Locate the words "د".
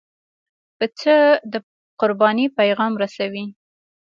1.51-1.53